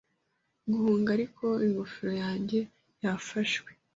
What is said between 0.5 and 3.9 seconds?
GuhungaAriko ingofero yanjye yafashwe